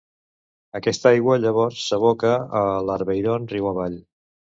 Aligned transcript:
Aquesta 0.77 1.09
aigua 1.09 1.35
llavors 1.43 1.83
s'aboca 1.89 2.31
a 2.61 2.63
l'Arveyron 2.87 3.47
riu 3.53 3.69
avall. 3.73 4.01